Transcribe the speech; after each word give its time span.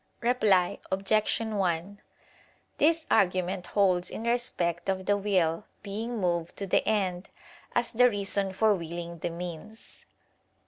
Reply 0.21 0.79
Obj. 0.91 1.39
1: 1.41 2.01
This 2.79 3.05
argument 3.11 3.67
holds 3.67 4.09
in 4.09 4.23
respect 4.23 4.89
of 4.89 5.05
the 5.05 5.15
will 5.15 5.65
being 5.83 6.17
moved 6.19 6.57
to 6.57 6.65
the 6.65 6.83
end 6.87 7.29
as 7.75 7.91
the 7.91 8.09
reason 8.09 8.51
for 8.51 8.73
willing 8.73 9.19
the 9.19 9.29
means. 9.29 10.05